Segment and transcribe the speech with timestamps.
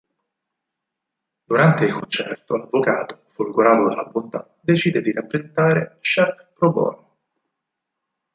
[1.45, 7.15] Durante il concerto l'avvocato, folgorato dalla bontà, decide di rappresentare Chef pro bono.